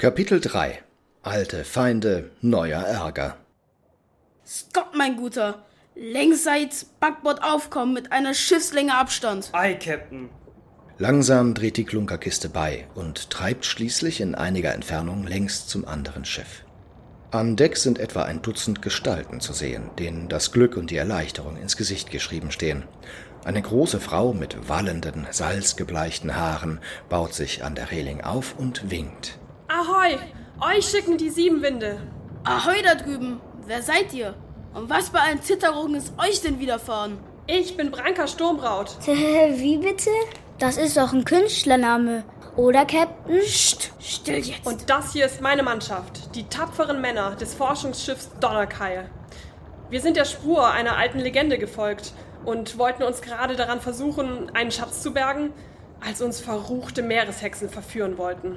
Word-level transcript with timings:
Kapitel 0.00 0.40
3 0.40 0.80
Alte 1.22 1.64
Feinde, 1.64 2.30
neuer 2.40 2.80
Ärger. 2.82 3.36
Scott, 4.46 4.94
mein 4.94 5.16
Guter. 5.16 5.64
Längsseits 5.96 6.84
Backbord 6.84 7.42
aufkommen 7.42 7.94
mit 7.94 8.12
einer 8.12 8.32
Schiffslänge 8.32 8.94
Abstand. 8.94 9.50
Ei, 9.50 9.74
Captain. 9.74 10.28
Langsam 10.98 11.52
dreht 11.52 11.78
die 11.78 11.84
Klunkerkiste 11.84 12.48
bei 12.48 12.86
und 12.94 13.30
treibt 13.30 13.64
schließlich 13.64 14.20
in 14.20 14.36
einiger 14.36 14.72
Entfernung 14.72 15.26
längs 15.26 15.66
zum 15.66 15.84
anderen 15.84 16.24
Schiff. 16.24 16.64
An 17.32 17.56
Deck 17.56 17.76
sind 17.76 17.98
etwa 17.98 18.22
ein 18.22 18.40
Dutzend 18.40 18.80
Gestalten 18.80 19.40
zu 19.40 19.52
sehen, 19.52 19.90
denen 19.98 20.28
das 20.28 20.52
Glück 20.52 20.76
und 20.76 20.92
die 20.92 20.96
Erleichterung 20.96 21.56
ins 21.56 21.76
Gesicht 21.76 22.12
geschrieben 22.12 22.52
stehen. 22.52 22.84
Eine 23.44 23.62
große 23.62 23.98
Frau 23.98 24.32
mit 24.32 24.68
wallenden, 24.68 25.26
salzgebleichten 25.32 26.36
Haaren 26.36 26.78
baut 27.08 27.34
sich 27.34 27.64
an 27.64 27.74
der 27.74 27.90
Reling 27.90 28.20
auf 28.20 28.56
und 28.56 28.92
winkt. 28.92 29.40
Ahoi! 29.78 30.18
Euch 30.60 30.86
schicken 30.86 31.18
die 31.18 31.30
sieben 31.30 31.62
Winde. 31.62 32.00
Ahoi 32.42 32.82
da 32.82 32.96
drüben. 32.96 33.40
Wer 33.64 33.80
seid 33.80 34.12
ihr? 34.12 34.34
Und 34.74 34.90
was 34.90 35.10
bei 35.10 35.20
allen 35.20 35.40
Zitterungen 35.40 35.94
ist 35.94 36.12
euch 36.18 36.40
denn 36.40 36.58
widerfahren? 36.58 37.18
Ich 37.46 37.76
bin 37.76 37.92
Branka 37.92 38.26
Sturmbraut. 38.26 38.96
Wie 39.06 39.76
bitte? 39.78 40.10
Das 40.58 40.78
ist 40.78 40.96
doch 40.96 41.12
ein 41.12 41.24
Künstlername. 41.24 42.24
Oder, 42.56 42.86
Captain? 42.86 43.38
Psst, 43.38 43.92
still 44.00 44.38
jetzt. 44.38 44.66
Und 44.66 44.90
das 44.90 45.12
hier 45.12 45.26
ist 45.26 45.40
meine 45.42 45.62
Mannschaft, 45.62 46.34
die 46.34 46.48
tapferen 46.48 47.00
Männer 47.00 47.36
des 47.36 47.54
Forschungsschiffs 47.54 48.30
Donnerkeil. 48.40 49.08
Wir 49.90 50.00
sind 50.00 50.16
der 50.16 50.24
Spur 50.24 50.66
einer 50.66 50.96
alten 50.96 51.20
Legende 51.20 51.56
gefolgt 51.56 52.14
und 52.44 52.78
wollten 52.78 53.04
uns 53.04 53.22
gerade 53.22 53.54
daran 53.54 53.80
versuchen, 53.80 54.50
einen 54.56 54.72
Schatz 54.72 55.02
zu 55.02 55.12
bergen, 55.12 55.52
als 56.04 56.20
uns 56.20 56.40
verruchte 56.40 57.02
Meereshexen 57.02 57.68
verführen 57.68 58.18
wollten. 58.18 58.56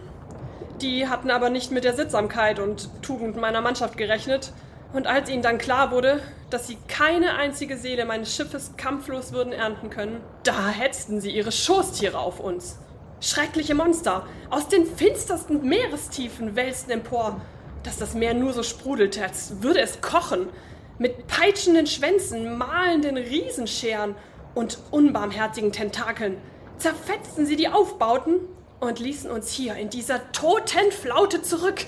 Die 0.82 1.08
hatten 1.08 1.30
aber 1.30 1.52
nicht 1.52 1.72
mit 1.72 1.84
der 1.84 1.94
Sittsamkeit 1.94 2.60
und 2.60 2.90
Tugend 3.04 3.38
meiner 3.38 3.62
Mannschaft 3.62 3.98
gerechnet. 3.98 4.52
Und 4.94 5.06
als 5.06 5.30
ihnen 5.30 5.44
dann 5.44 5.60
klar 5.60 5.92
wurde, 5.92 6.22
dass 6.50 6.68
sie 6.68 6.78
keine 6.88 7.36
einzige 7.36 7.78
Seele 7.78 8.06
meines 8.06 8.36
Schiffes 8.36 8.74
kampflos 8.78 9.32
würden 9.32 9.54
ernten 9.54 9.90
können, 9.90 10.22
da 10.44 10.70
hetzten 10.70 11.22
sie 11.22 11.32
ihre 11.32 11.52
Schoßtiere 11.52 12.18
auf 12.18 12.40
uns. 12.40 12.80
Schreckliche 13.22 13.76
Monster 13.76 14.26
aus 14.50 14.68
den 14.68 14.86
finstersten 14.86 15.64
Meerestiefen 15.64 16.56
wälzten 16.56 16.92
empor, 16.92 17.40
dass 17.84 17.98
das 17.98 18.16
Meer 18.16 18.34
nur 18.34 18.52
so 18.52 18.64
sprudelte, 18.64 19.24
als 19.24 19.62
würde 19.62 19.82
es 19.82 20.02
kochen. 20.02 20.50
Mit 20.98 21.28
peitschenden 21.28 21.86
Schwänzen, 21.86 22.58
mahlenden 22.58 23.18
Riesenscheren 23.18 24.16
und 24.56 24.80
unbarmherzigen 24.90 25.72
Tentakeln 25.72 26.38
zerfetzten 26.80 27.46
sie 27.46 27.56
die 27.56 27.70
Aufbauten 27.70 28.40
und 28.82 29.00
ließen 29.00 29.32
uns 29.32 29.52
hier 29.52 29.76
in 29.76 29.90
dieser 29.90 30.32
toten 30.34 30.92
Flaute 30.92 31.42
zurück. 31.42 31.86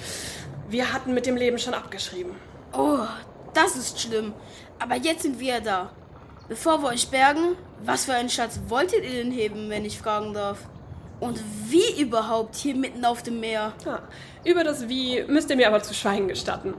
Wir 0.69 0.93
hatten 0.93 1.13
mit 1.13 1.25
dem 1.25 1.35
Leben 1.35 1.59
schon 1.59 1.73
abgeschrieben. 1.73 2.33
Oh, 2.71 3.05
das 3.53 3.75
ist 3.75 3.99
schlimm. 3.99 4.33
Aber 4.79 4.95
jetzt 4.95 5.23
sind 5.23 5.39
wir 5.39 5.59
da. 5.59 5.91
Bevor 6.47 6.81
wir 6.81 6.89
euch 6.89 7.09
bergen, 7.09 7.55
was 7.83 8.05
für 8.05 8.13
einen 8.13 8.29
Schatz 8.29 8.59
wolltet 8.67 9.03
ihr 9.03 9.23
denn 9.23 9.31
heben, 9.31 9.69
wenn 9.69 9.85
ich 9.85 9.97
fragen 9.97 10.33
darf? 10.33 10.59
Und 11.19 11.39
wie 11.69 12.01
überhaupt 12.01 12.55
hier 12.55 12.75
mitten 12.75 13.05
auf 13.05 13.23
dem 13.23 13.39
Meer? 13.39 13.73
Ja, 13.85 14.01
über 14.43 14.63
das 14.63 14.87
Wie 14.87 15.23
müsst 15.23 15.49
ihr 15.49 15.55
mir 15.55 15.67
aber 15.67 15.81
zu 15.81 15.93
schweigen 15.93 16.27
gestatten. 16.27 16.73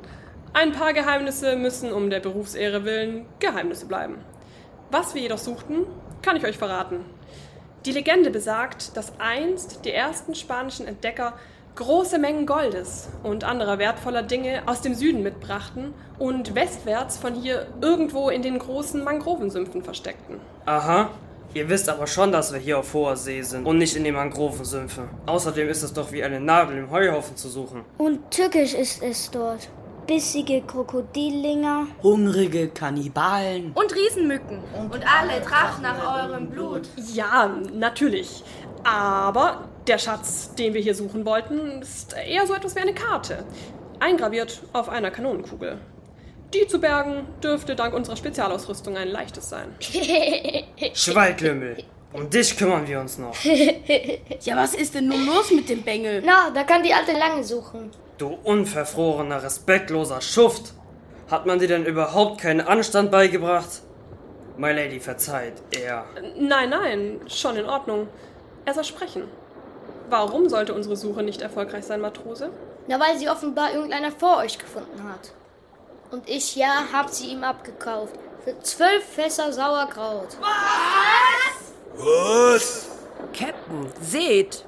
Ein 0.52 0.72
paar 0.72 0.92
Geheimnisse 0.92 1.56
müssen 1.56 1.92
um 1.92 2.10
der 2.10 2.20
Berufsehre 2.20 2.84
willen 2.84 3.26
Geheimnisse 3.40 3.86
bleiben. 3.86 4.18
Was 4.90 5.14
wir 5.14 5.22
jedoch 5.22 5.38
suchten, 5.38 5.86
kann 6.22 6.36
ich 6.36 6.44
euch 6.44 6.58
verraten. 6.58 7.04
Die 7.86 7.92
Legende 7.92 8.30
besagt, 8.30 8.96
dass 8.96 9.12
einst 9.18 9.84
die 9.84 9.92
ersten 9.92 10.34
spanischen 10.34 10.86
Entdecker 10.86 11.34
große 11.74 12.18
Mengen 12.18 12.46
Goldes 12.46 13.10
und 13.22 13.44
anderer 13.44 13.78
wertvoller 13.78 14.22
Dinge 14.22 14.62
aus 14.64 14.80
dem 14.80 14.94
Süden 14.94 15.22
mitbrachten 15.22 15.92
und 16.18 16.54
westwärts 16.54 17.18
von 17.18 17.34
hier 17.34 17.66
irgendwo 17.82 18.30
in 18.30 18.40
den 18.40 18.58
großen 18.58 19.04
Mangrovensümpfen 19.04 19.82
versteckten. 19.82 20.40
Aha. 20.64 21.10
Ihr 21.52 21.68
wisst 21.68 21.90
aber 21.90 22.06
schon, 22.06 22.32
dass 22.32 22.52
wir 22.52 22.58
hier 22.58 22.78
auf 22.78 22.94
hoher 22.94 23.16
See 23.16 23.42
sind 23.42 23.66
und 23.66 23.76
nicht 23.76 23.94
in 23.94 24.04
den 24.04 24.14
Mangrovensümpfen. 24.14 25.04
Außerdem 25.26 25.68
ist 25.68 25.82
es 25.82 25.92
doch 25.92 26.10
wie 26.10 26.24
eine 26.24 26.40
Nadel 26.40 26.78
im 26.78 26.90
Heuhaufen 26.90 27.36
zu 27.36 27.48
suchen. 27.48 27.82
Und 27.98 28.30
tückisch 28.30 28.74
ist 28.74 29.02
es 29.02 29.30
dort. 29.30 29.68
Bissige 30.06 30.60
Krokodillinger. 30.62 31.86
Hungrige 32.02 32.68
Kannibalen. 32.68 33.72
Und 33.72 33.94
Riesenmücken. 33.94 34.58
Und, 34.78 34.94
alle 34.94 35.42
trachten 35.42 35.82
nach 35.82 36.24
eurem 36.24 36.50
Blut. 36.50 36.82
Ja, 37.14 37.50
natürlich. 37.72 38.44
Aber 38.84 39.68
der 39.86 39.98
Schatz, 39.98 40.54
den 40.54 40.74
wir 40.74 40.82
hier 40.82 40.94
suchen 40.94 41.24
wollten, 41.24 41.80
ist 41.80 42.14
eher 42.14 42.46
so 42.46 42.54
etwas 42.54 42.76
wie 42.76 42.80
eine 42.80 42.94
Karte. 42.94 43.44
Eingraviert 43.98 44.62
auf 44.74 44.90
einer 44.90 45.10
Kanonenkugel. 45.10 45.78
Die 46.52 46.66
zu 46.66 46.80
bergen 46.80 47.26
dürfte 47.42 47.74
dank 47.74 47.94
unserer 47.94 48.16
Spezialausrüstung 48.16 48.96
ein 48.96 49.08
leichtes 49.08 49.48
sein. 49.48 49.74
Schweiglümmel. 50.94 51.78
Um 52.14 52.30
dich 52.30 52.56
kümmern 52.56 52.86
wir 52.86 53.00
uns 53.00 53.18
noch. 53.18 53.34
Ja, 54.40 54.56
was 54.56 54.74
ist 54.74 54.94
denn 54.94 55.08
nun 55.08 55.26
los 55.26 55.50
mit 55.50 55.68
dem 55.68 55.82
Bengel? 55.82 56.22
Na, 56.24 56.50
da 56.50 56.62
kann 56.62 56.82
die 56.82 56.94
Alte 56.94 57.12
lange 57.12 57.42
suchen. 57.42 57.90
Du 58.18 58.28
unverfrorener, 58.44 59.42
respektloser 59.42 60.20
Schuft. 60.20 60.74
Hat 61.30 61.44
man 61.46 61.58
dir 61.58 61.66
denn 61.68 61.84
überhaupt 61.86 62.40
keinen 62.40 62.60
Anstand 62.60 63.10
beigebracht? 63.10 63.82
My 64.56 64.70
Lady 64.70 65.00
verzeiht, 65.00 65.54
er. 65.72 66.04
Nein, 66.38 66.70
nein, 66.70 67.20
schon 67.26 67.56
in 67.56 67.64
Ordnung. 67.64 68.06
Er 68.64 68.74
soll 68.74 68.84
sprechen. 68.84 69.24
Warum 70.08 70.48
sollte 70.48 70.72
unsere 70.74 70.96
Suche 70.96 71.24
nicht 71.24 71.42
erfolgreich 71.42 71.84
sein, 71.84 72.00
Matrose? 72.00 72.50
Na, 72.86 73.00
weil 73.00 73.18
sie 73.18 73.28
offenbar 73.28 73.72
irgendeiner 73.74 74.12
vor 74.12 74.36
euch 74.38 74.58
gefunden 74.58 75.02
hat. 75.02 75.32
Und 76.12 76.28
ich, 76.28 76.54
ja, 76.54 76.84
hab 76.92 77.08
sie 77.10 77.32
ihm 77.32 77.42
abgekauft. 77.42 78.14
Für 78.44 78.60
zwölf 78.60 79.02
Fässer 79.04 79.52
Sauerkraut. 79.52 80.36
Was? 80.40 81.43
Captain, 83.32 83.86
seht! 84.00 84.64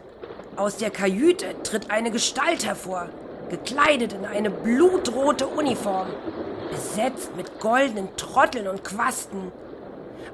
Aus 0.54 0.76
der 0.76 0.90
Kajüte 0.90 1.60
tritt 1.64 1.90
eine 1.90 2.10
Gestalt 2.10 2.64
hervor, 2.64 3.08
gekleidet 3.50 4.12
in 4.12 4.24
eine 4.24 4.48
blutrote 4.48 5.48
Uniform, 5.48 6.06
besetzt 6.70 7.36
mit 7.36 7.58
goldenen 7.58 8.08
Trotteln 8.16 8.68
und 8.68 8.84
Quasten. 8.84 9.50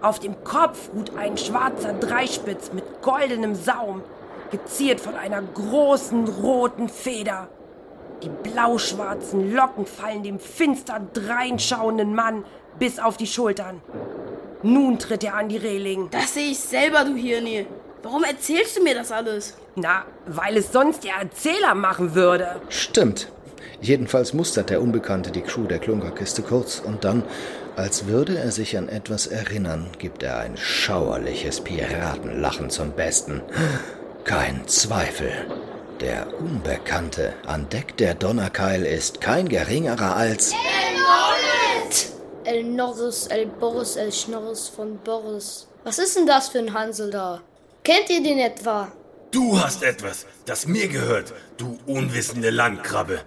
Auf 0.02 0.18
dem 0.18 0.44
Kopf 0.44 0.90
ruht 0.94 1.16
ein 1.16 1.38
schwarzer 1.38 1.94
Dreispitz 1.94 2.72
mit 2.72 2.84
goldenem 3.00 3.54
Saum, 3.54 4.02
geziert 4.50 5.00
von 5.00 5.14
einer 5.14 5.40
großen 5.42 6.28
roten 6.28 6.88
Feder. 6.90 7.48
Die 8.22 8.28
blauschwarzen 8.28 9.54
Locken 9.54 9.86
fallen 9.86 10.22
dem 10.22 10.38
finster 10.38 11.00
dreinschauenden 11.14 12.14
Mann 12.14 12.44
bis 12.78 12.98
auf 12.98 13.16
die 13.16 13.26
Schultern. 13.26 13.80
Nun 14.62 14.98
tritt 14.98 15.24
er 15.24 15.34
an 15.34 15.48
die 15.48 15.56
Reling. 15.56 16.08
Das 16.10 16.34
sehe 16.34 16.50
ich 16.50 16.58
selber, 16.58 17.04
du 17.04 17.14
Hirni. 17.14 17.66
Warum 18.02 18.24
erzählst 18.24 18.76
du 18.76 18.82
mir 18.82 18.94
das 18.94 19.12
alles? 19.12 19.54
Na, 19.76 20.04
weil 20.26 20.56
es 20.56 20.72
sonst 20.72 21.04
der 21.04 21.14
Erzähler 21.20 21.74
machen 21.74 22.14
würde. 22.14 22.60
Stimmt. 22.68 23.28
Jedenfalls 23.80 24.32
mustert 24.32 24.70
der 24.70 24.80
Unbekannte 24.80 25.30
die 25.30 25.40
Crew 25.40 25.64
der 25.64 25.78
Klunkerkiste 25.78 26.42
kurz 26.42 26.80
und 26.84 27.04
dann, 27.04 27.24
als 27.74 28.06
würde 28.06 28.38
er 28.38 28.52
sich 28.52 28.76
an 28.76 28.88
etwas 28.88 29.26
erinnern, 29.26 29.88
gibt 29.98 30.22
er 30.22 30.38
ein 30.38 30.56
schauerliches 30.56 31.60
Piratenlachen 31.60 32.70
zum 32.70 32.92
Besten. 32.92 33.42
Kein 34.24 34.66
Zweifel. 34.68 35.32
Der 36.00 36.26
Unbekannte 36.38 37.32
an 37.46 37.68
Deck 37.68 37.96
der 37.96 38.14
Donnerkeil 38.14 38.84
ist 38.84 39.20
kein 39.20 39.48
geringerer 39.48 40.16
als 40.16 40.52
El 42.44 42.64
Norris, 42.64 43.26
El 43.28 43.46
Boris, 43.46 43.96
El 43.96 44.12
Schnorris 44.12 44.68
von 44.68 44.98
Boris. 44.98 45.68
Was 45.84 45.98
ist 45.98 46.16
denn 46.16 46.26
das 46.26 46.48
für 46.48 46.58
ein 46.58 46.72
Hansel 46.72 47.10
da? 47.10 47.40
Kennt 47.84 48.10
ihr 48.10 48.22
den 48.22 48.38
etwa? 48.38 48.92
Du 49.30 49.58
hast 49.58 49.82
etwas, 49.82 50.26
das 50.44 50.66
mir 50.66 50.88
gehört, 50.88 51.32
du 51.56 51.78
unwissende 51.86 52.50
Landkrabbe. 52.50 53.20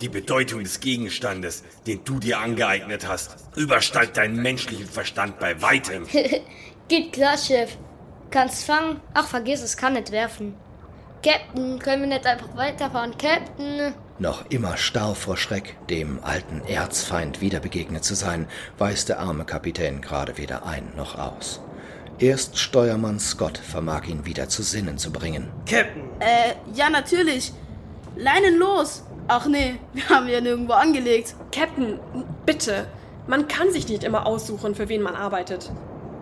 Die 0.00 0.08
Bedeutung 0.08 0.64
des 0.64 0.80
Gegenstandes, 0.80 1.62
den 1.86 2.02
du 2.04 2.18
dir 2.18 2.38
angeeignet 2.38 3.06
hast, 3.06 3.36
übersteigt 3.56 4.16
deinen 4.16 4.42
menschlichen 4.42 4.86
Verstand 4.86 5.38
bei 5.38 5.60
weitem. 5.62 6.06
Geht 6.88 7.12
klar, 7.12 7.38
Chef. 7.38 7.76
Kannst 8.30 8.64
fangen? 8.64 9.00
Ach, 9.14 9.28
vergiss 9.28 9.62
es, 9.62 9.76
kann 9.76 9.92
nicht 9.92 10.10
werfen. 10.10 10.56
Captain, 11.22 11.78
können 11.78 12.02
wir 12.02 12.08
nicht 12.08 12.26
einfach 12.26 12.56
weiterfahren? 12.56 13.16
Captain! 13.16 13.94
Noch 14.22 14.44
immer 14.50 14.76
starr 14.76 15.16
vor 15.16 15.36
Schreck, 15.36 15.76
dem 15.90 16.20
alten 16.22 16.62
Erzfeind 16.68 17.40
wieder 17.40 17.58
begegnet 17.58 18.04
zu 18.04 18.14
sein, 18.14 18.46
weiß 18.78 19.06
der 19.06 19.18
arme 19.18 19.44
Kapitän 19.44 20.00
gerade 20.00 20.38
weder 20.38 20.64
ein 20.64 20.92
noch 20.96 21.18
aus. 21.18 21.60
Erst 22.20 22.56
Steuermann 22.56 23.18
Scott 23.18 23.58
vermag 23.58 24.06
ihn 24.06 24.24
wieder 24.24 24.48
zu 24.48 24.62
Sinnen 24.62 24.96
zu 24.96 25.10
bringen. 25.10 25.50
Captain, 25.68 26.04
Äh, 26.20 26.54
ja, 26.72 26.88
natürlich. 26.88 27.52
Leinen 28.14 28.58
los. 28.60 29.02
Ach 29.26 29.48
nee, 29.48 29.80
wir 29.92 30.08
haben 30.08 30.28
ja 30.28 30.40
nirgendwo 30.40 30.74
angelegt. 30.74 31.34
Captain, 31.50 31.98
bitte. 32.46 32.86
Man 33.26 33.48
kann 33.48 33.72
sich 33.72 33.88
nicht 33.88 34.04
immer 34.04 34.24
aussuchen, 34.24 34.76
für 34.76 34.88
wen 34.88 35.02
man 35.02 35.16
arbeitet. 35.16 35.72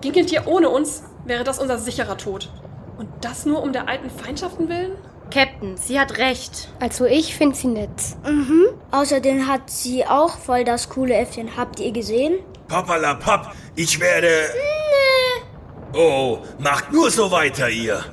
Ginget 0.00 0.32
ihr 0.32 0.46
ohne 0.46 0.70
uns, 0.70 1.02
wäre 1.26 1.44
das 1.44 1.58
unser 1.58 1.76
sicherer 1.76 2.16
Tod. 2.16 2.48
Und 2.96 3.10
das 3.20 3.44
nur 3.44 3.62
um 3.62 3.74
der 3.74 3.90
alten 3.90 4.08
Feindschaften 4.08 4.70
willen? 4.70 4.92
Captain, 5.30 5.76
sie 5.76 5.98
hat 5.98 6.18
recht. 6.18 6.68
Also 6.80 7.06
ich 7.06 7.36
finde 7.36 7.56
sie 7.56 7.68
nett. 7.68 7.90
Mhm. 8.24 8.66
Außerdem 8.90 9.46
hat 9.46 9.70
sie 9.70 10.04
auch 10.04 10.38
voll 10.38 10.64
das 10.64 10.88
coole 10.88 11.14
Äffchen. 11.14 11.56
Habt 11.56 11.80
ihr 11.80 11.92
gesehen? 11.92 12.40
Papalapap, 12.68 13.54
ich 13.76 13.98
werde... 14.00 14.28
Nee. 14.54 15.98
Oh, 15.98 16.38
macht 16.58 16.92
nur 16.92 17.10
so 17.10 17.30
weiter, 17.30 17.68
ihr. 17.68 18.04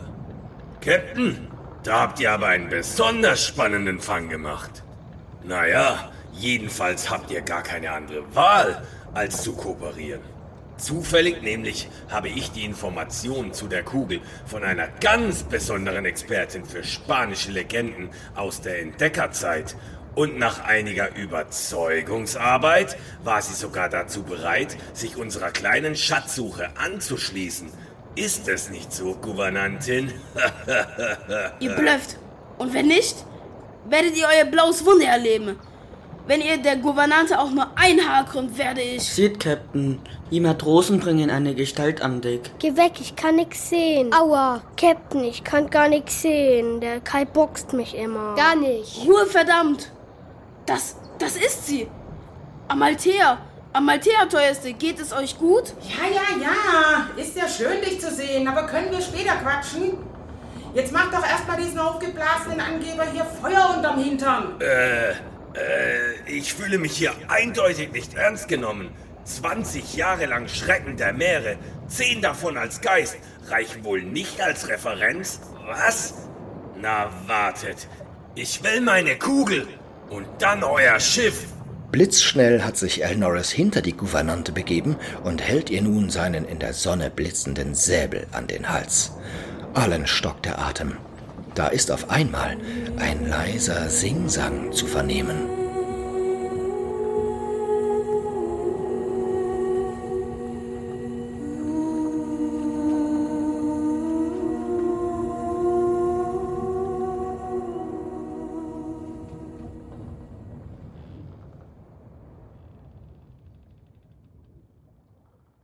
Captain, 0.82 1.48
da 1.84 2.02
habt 2.02 2.20
ihr 2.20 2.32
aber 2.32 2.48
einen 2.48 2.70
besonders 2.70 3.44
spannenden 3.44 4.00
Fang 4.00 4.30
gemacht. 4.30 4.84
Naja, 5.44 6.12
jedenfalls 6.34 7.10
habt 7.10 7.32
ihr 7.32 7.42
gar 7.42 7.64
keine 7.64 7.92
andere 7.92 8.24
Wahl, 8.36 8.84
als 9.14 9.44
zu 9.44 9.54
kooperieren. 9.54 10.22
Zufällig 10.78 11.42
nämlich 11.42 11.90
habe 12.10 12.30
ich 12.30 12.52
die 12.52 12.64
Informationen 12.64 13.54
zu 13.54 13.68
der 13.68 13.84
Kugel 13.84 14.22
von 14.46 14.64
einer 14.64 14.88
ganz 14.88 15.44
besonderen 15.44 16.06
Expertin 16.06 16.66
für 16.66 16.84
spanische 16.84 17.52
Legenden 17.52 18.10
aus 18.36 18.62
der 18.62 18.80
Entdeckerzeit. 18.80 19.76
Und 20.14 20.40
nach 20.40 20.64
einiger 20.64 21.16
Überzeugungsarbeit 21.16 22.98
war 23.24 23.42
sie 23.42 23.54
sogar 23.54 23.90
dazu 23.90 24.24
bereit, 24.24 24.76
sich 24.94 25.16
unserer 25.16 25.52
kleinen 25.52 25.96
Schatzsuche 25.96 26.70
anzuschließen. 26.76 27.72
Ist 28.16 28.48
es 28.48 28.70
nicht 28.72 28.92
so, 28.92 29.14
Gouvernantin? 29.16 30.12
ihr 31.60 31.72
blöfft. 31.76 32.18
Und 32.58 32.74
wenn 32.74 32.88
nicht, 32.88 33.16
werdet 33.88 34.18
ihr 34.18 34.28
euer 34.28 34.46
blaues 34.46 34.84
Wunder 34.86 35.06
erleben. 35.06 35.60
Wenn 36.28 36.42
ihr 36.42 36.58
der 36.58 36.76
Gouvernante 36.76 37.40
auch 37.40 37.52
nur 37.52 37.68
ein 37.76 38.06
Haar 38.06 38.26
kommt, 38.26 38.58
werde 38.58 38.82
ich. 38.82 39.02
Seht, 39.02 39.40
Captain, 39.40 39.98
die 40.30 40.42
Matrosen 40.42 41.00
bringen 41.00 41.30
eine 41.30 41.56
Gestalt 41.56 42.02
am 42.02 42.20
Deck. 42.20 42.52
Geh 42.60 42.76
weg, 42.76 42.94
ich 43.00 43.16
kann 43.16 43.38
nix 43.38 43.70
sehen. 43.70 44.14
Aua, 44.14 44.62
Captain, 44.76 45.24
ich 45.24 45.46
kann 45.46 45.70
gar 45.70 45.88
nix 45.88 46.22
sehen. 46.24 46.82
Der 46.82 47.00
Kai 47.00 47.24
boxt 47.24 47.72
mich 47.72 47.96
immer. 47.96 48.36
Gar 48.36 48.58
nicht. 48.58 49.06
Ruhe, 49.06 49.26
verdammt. 49.26 49.90
Das, 50.66 50.98
das 51.18 51.38
ist 51.38 51.66
sie. 51.66 51.88
Amalthea. 52.68 53.38
Amalthea, 53.72 54.26
teuerste, 54.26 54.74
geht 54.74 55.00
es 55.00 55.14
euch 55.14 55.38
gut? 55.38 55.74
Ja, 55.82 56.10
ja, 56.14 56.44
ja. 56.44 57.22
Ist 57.22 57.38
ja 57.38 57.48
schön, 57.48 57.80
dich 57.80 58.02
zu 58.02 58.14
sehen, 58.14 58.46
aber 58.50 58.64
können 58.68 58.92
wir 58.92 59.00
später 59.00 59.36
quatschen? 59.36 59.98
Jetzt 60.74 60.92
mach 60.92 61.10
doch 61.10 61.26
erstmal 61.26 61.56
diesen 61.56 61.80
aufgeblasenen 61.80 62.60
Angeber 62.60 63.06
hier 63.14 63.24
Feuer 63.24 63.76
unterm 63.78 64.04
Hintern. 64.04 64.60
Äh. 64.60 65.14
Äh, 65.58 66.32
ich 66.32 66.54
fühle 66.54 66.78
mich 66.78 66.94
hier 66.94 67.14
eindeutig 67.28 67.92
nicht 67.92 68.14
ernst 68.14 68.48
genommen. 68.48 68.92
20 69.24 69.96
Jahre 69.96 70.26
lang 70.26 70.48
Schrecken 70.48 70.96
der 70.96 71.12
Meere, 71.14 71.58
10 71.88 72.22
davon 72.22 72.58
als 72.58 72.80
Geist, 72.80 73.18
reichen 73.50 73.84
wohl 73.84 74.02
nicht 74.02 74.40
als 74.40 74.70
Referenz? 74.70 75.42
Was? 75.66 76.14
Na 76.80 77.10
wartet, 77.26 77.88
ich 78.36 78.64
will 78.64 78.82
meine 78.82 79.18
Kugel 79.18 79.68
und 80.10 80.28
dann 80.40 80.64
euer 80.64 81.00
Schiff. 81.00 81.46
Blitzschnell 81.92 82.64
hat 82.64 82.78
sich 82.78 83.04
El 83.04 83.18
Norris 83.18 83.50
hinter 83.50 83.82
die 83.82 83.96
Gouvernante 83.98 84.52
begeben 84.52 84.96
und 85.24 85.42
hält 85.42 85.70
ihr 85.70 85.82
nun 85.82 86.10
seinen 86.10 86.46
in 86.46 86.60
der 86.60 86.74
Sonne 86.74 87.10
blitzenden 87.10 87.76
Säbel 87.76 88.28
an 88.32 88.48
den 88.48 88.70
Hals. 88.70 89.14
Allen 89.74 90.06
stockt 90.08 90.46
der 90.46 90.60
Atem. 90.60 90.98
Da 91.58 91.70
ist 91.70 91.90
auf 91.92 92.12
einmal 92.12 92.56
ein 93.00 93.28
leiser 93.28 93.90
Singsang 93.90 94.72
zu 94.74 94.86
vernehmen. 94.86 95.57